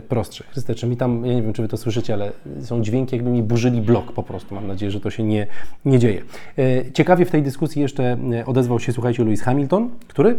prostsze. 0.09 0.45
Chryste, 0.45 0.75
czy 0.75 0.87
mi 0.87 0.97
tam, 0.97 1.27
ja 1.27 1.35
nie 1.35 1.43
wiem, 1.43 1.53
czy 1.53 1.63
Wy 1.63 1.69
to 1.69 1.77
słyszycie, 1.77 2.15
ale 2.15 2.33
są 2.61 2.83
dźwięki, 2.83 3.17
jakby 3.17 3.31
mi 3.31 3.43
burzyli 3.43 3.81
blok 3.81 4.13
po 4.13 4.23
prostu. 4.23 4.55
Mam 4.55 4.67
nadzieję, 4.67 4.91
że 4.91 5.01
to 5.01 5.11
się 5.11 5.23
nie, 5.23 5.47
nie 5.85 5.99
dzieje. 5.99 6.23
E, 6.59 6.93
ciekawie 6.93 7.25
w 7.25 7.31
tej 7.31 7.43
dyskusji 7.43 7.83
jeszcze 7.83 8.17
e, 8.33 8.47
odezwał 8.47 8.81
się, 8.81 8.93
słuchajcie, 8.93 9.25
Lewis 9.25 9.43
Hamilton, 9.43 9.91
który 10.09 10.37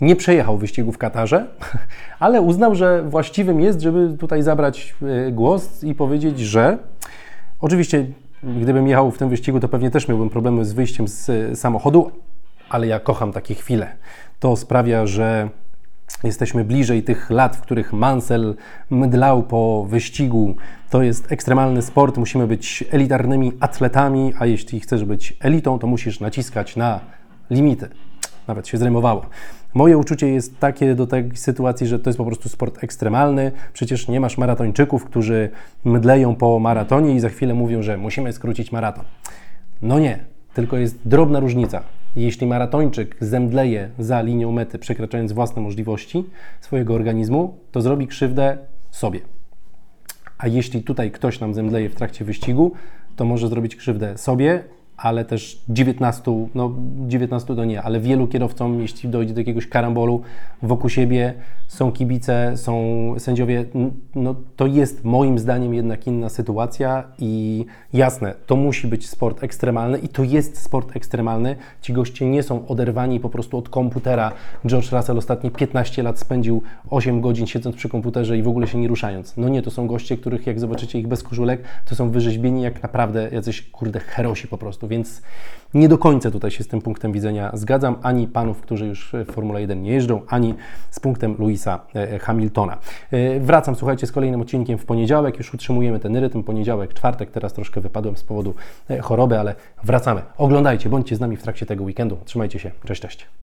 nie 0.00 0.16
przejechał 0.16 0.58
wyścigu 0.58 0.92
w 0.92 0.98
Katarze, 0.98 1.46
ale 2.18 2.40
uznał, 2.40 2.74
że 2.74 3.02
właściwym 3.02 3.60
jest, 3.60 3.80
żeby 3.80 4.16
tutaj 4.18 4.42
zabrać 4.42 4.94
głos 5.32 5.84
i 5.84 5.94
powiedzieć, 5.94 6.38
że 6.38 6.78
oczywiście 7.60 8.06
gdybym 8.42 8.88
jechał 8.88 9.10
w 9.10 9.18
tym 9.18 9.28
wyścigu, 9.28 9.60
to 9.60 9.68
pewnie 9.68 9.90
też 9.90 10.08
miałbym 10.08 10.30
problemy 10.30 10.64
z 10.64 10.72
wyjściem 10.72 11.08
z 11.08 11.58
samochodu, 11.58 12.10
ale 12.68 12.86
ja 12.86 13.00
kocham 13.00 13.32
takie 13.32 13.54
chwile. 13.54 13.96
To 14.38 14.56
sprawia, 14.56 15.06
że 15.06 15.48
jesteśmy 16.24 16.64
bliżej 16.64 17.02
tych 17.02 17.30
lat, 17.30 17.56
w 17.56 17.60
których 17.60 17.92
Mansell 17.92 18.56
mdlał 18.90 19.42
po 19.42 19.86
wyścigu. 19.88 20.56
To 20.90 21.02
jest 21.02 21.32
ekstremalny 21.32 21.82
sport, 21.82 22.16
musimy 22.16 22.46
być 22.46 22.84
elitarnymi 22.90 23.52
atletami, 23.60 24.32
a 24.38 24.46
jeśli 24.46 24.80
chcesz 24.80 25.04
być 25.04 25.36
elitą, 25.40 25.78
to 25.78 25.86
musisz 25.86 26.20
naciskać 26.20 26.76
na 26.76 27.00
limity. 27.50 27.88
Nawet 28.48 28.68
się 28.68 28.78
zremowało. 28.78 29.26
Moje 29.74 29.98
uczucie 29.98 30.28
jest 30.28 30.60
takie 30.60 30.94
do 30.94 31.06
tej 31.06 31.30
sytuacji, 31.34 31.86
że 31.86 31.98
to 31.98 32.10
jest 32.10 32.18
po 32.18 32.24
prostu 32.24 32.48
sport 32.48 32.84
ekstremalny. 32.84 33.52
Przecież 33.72 34.08
nie 34.08 34.20
masz 34.20 34.38
maratończyków, 34.38 35.04
którzy 35.04 35.50
mdleją 35.84 36.34
po 36.34 36.58
maratonie 36.58 37.14
i 37.14 37.20
za 37.20 37.28
chwilę 37.28 37.54
mówią, 37.54 37.82
że 37.82 37.96
musimy 37.96 38.32
skrócić 38.32 38.72
maraton. 38.72 39.04
No 39.82 39.98
nie, 39.98 40.18
tylko 40.54 40.76
jest 40.76 41.08
drobna 41.08 41.40
różnica. 41.40 41.82
Jeśli 42.16 42.46
maratończyk 42.46 43.16
zemdleje 43.20 43.90
za 43.98 44.20
linią 44.20 44.52
mety, 44.52 44.78
przekraczając 44.78 45.32
własne 45.32 45.62
możliwości 45.62 46.24
swojego 46.60 46.94
organizmu, 46.94 47.58
to 47.72 47.80
zrobi 47.80 48.06
krzywdę 48.06 48.58
sobie. 48.90 49.20
A 50.38 50.48
jeśli 50.48 50.82
tutaj 50.82 51.10
ktoś 51.10 51.40
nam 51.40 51.54
zemdleje 51.54 51.88
w 51.90 51.94
trakcie 51.94 52.24
wyścigu, 52.24 52.72
to 53.16 53.24
może 53.24 53.48
zrobić 53.48 53.76
krzywdę 53.76 54.18
sobie 54.18 54.64
ale 54.96 55.24
też 55.24 55.62
19, 55.68 56.46
no 56.54 56.72
19 57.06 57.56
to 57.56 57.64
nie, 57.64 57.82
ale 57.82 58.00
wielu 58.00 58.28
kierowcom, 58.28 58.80
jeśli 58.80 59.08
dojdzie 59.08 59.34
do 59.34 59.40
jakiegoś 59.40 59.68
karambolu 59.68 60.22
wokół 60.62 60.90
siebie, 60.90 61.34
są 61.68 61.92
kibice, 61.92 62.56
są 62.56 62.84
sędziowie, 63.18 63.64
no 64.14 64.34
to 64.56 64.66
jest 64.66 65.04
moim 65.04 65.38
zdaniem 65.38 65.74
jednak 65.74 66.06
inna 66.06 66.28
sytuacja 66.28 67.04
i 67.18 67.64
jasne, 67.92 68.34
to 68.46 68.56
musi 68.56 68.86
być 68.86 69.08
sport 69.08 69.42
ekstremalny 69.42 69.98
i 69.98 70.08
to 70.08 70.24
jest 70.24 70.62
sport 70.62 70.96
ekstremalny. 70.96 71.56
Ci 71.80 71.92
goście 71.92 72.26
nie 72.26 72.42
są 72.42 72.66
oderwani 72.66 73.20
po 73.20 73.30
prostu 73.30 73.58
od 73.58 73.68
komputera. 73.68 74.32
George 74.66 74.92
Russell 74.92 75.18
ostatnie 75.18 75.50
15 75.50 76.02
lat 76.02 76.18
spędził 76.18 76.62
8 76.90 77.20
godzin 77.20 77.46
siedząc 77.46 77.76
przy 77.76 77.88
komputerze 77.88 78.38
i 78.38 78.42
w 78.42 78.48
ogóle 78.48 78.66
się 78.66 78.78
nie 78.78 78.88
ruszając. 78.88 79.36
No 79.36 79.48
nie, 79.48 79.62
to 79.62 79.70
są 79.70 79.86
goście, 79.86 80.16
których 80.16 80.46
jak 80.46 80.60
zobaczycie 80.60 80.98
ich 80.98 81.08
bez 81.08 81.22
koszulek, 81.22 81.62
to 81.84 81.94
są 81.94 82.10
wyrzeźbieni 82.10 82.62
jak 82.62 82.82
naprawdę 82.82 83.28
jacyś, 83.32 83.62
kurde, 83.62 84.00
herosi 84.00 84.48
po 84.48 84.58
prostu 84.58 84.85
więc 84.88 85.22
nie 85.74 85.88
do 85.88 85.98
końca 85.98 86.30
tutaj 86.30 86.50
się 86.50 86.64
z 86.64 86.68
tym 86.68 86.82
punktem 86.82 87.12
widzenia 87.12 87.50
zgadzam, 87.54 87.96
ani 88.02 88.28
panów, 88.28 88.60
którzy 88.60 88.86
już 88.86 89.12
w 89.26 89.32
Formule 89.32 89.60
1 89.60 89.82
nie 89.82 89.92
jeżdżą, 89.92 90.22
ani 90.28 90.54
z 90.90 91.00
punktem 91.00 91.36
Louisa 91.38 91.80
e, 91.94 92.18
Hamiltona. 92.18 92.78
E, 93.10 93.40
wracam, 93.40 93.76
słuchajcie, 93.76 94.06
z 94.06 94.12
kolejnym 94.12 94.40
odcinkiem 94.40 94.78
w 94.78 94.84
poniedziałek, 94.84 95.38
już 95.38 95.54
utrzymujemy 95.54 96.00
ten 96.00 96.16
rytm, 96.16 96.42
poniedziałek, 96.42 96.94
czwartek, 96.94 97.30
teraz 97.30 97.52
troszkę 97.52 97.80
wypadłem 97.80 98.16
z 98.16 98.22
powodu 98.22 98.54
e, 98.90 99.00
choroby, 99.00 99.38
ale 99.38 99.54
wracamy. 99.84 100.22
Oglądajcie, 100.38 100.88
bądźcie 100.88 101.16
z 101.16 101.20
nami 101.20 101.36
w 101.36 101.42
trakcie 101.42 101.66
tego 101.66 101.84
weekendu. 101.84 102.18
Trzymajcie 102.24 102.58
się, 102.58 102.70
cześć, 102.84 103.02
cześć. 103.02 103.26